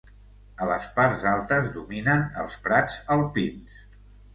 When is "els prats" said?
2.47-3.01